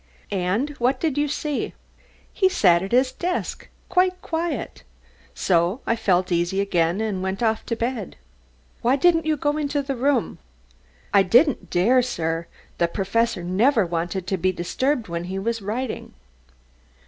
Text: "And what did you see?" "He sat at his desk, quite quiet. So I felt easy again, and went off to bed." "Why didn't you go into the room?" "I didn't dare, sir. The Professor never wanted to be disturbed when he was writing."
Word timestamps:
"And 0.31 0.71
what 0.79 0.99
did 0.99 1.15
you 1.15 1.27
see?" 1.27 1.75
"He 2.33 2.49
sat 2.49 2.81
at 2.81 2.91
his 2.91 3.11
desk, 3.11 3.67
quite 3.87 4.19
quiet. 4.23 4.81
So 5.35 5.81
I 5.85 5.95
felt 5.95 6.31
easy 6.31 6.59
again, 6.59 6.99
and 6.99 7.21
went 7.21 7.43
off 7.43 7.63
to 7.67 7.75
bed." 7.75 8.15
"Why 8.81 8.95
didn't 8.95 9.27
you 9.27 9.37
go 9.37 9.57
into 9.57 9.83
the 9.83 9.95
room?" 9.95 10.39
"I 11.13 11.21
didn't 11.21 11.69
dare, 11.69 12.01
sir. 12.01 12.47
The 12.79 12.87
Professor 12.87 13.43
never 13.43 13.85
wanted 13.85 14.25
to 14.25 14.37
be 14.37 14.51
disturbed 14.51 15.07
when 15.07 15.25
he 15.25 15.37
was 15.37 15.61
writing." 15.61 16.15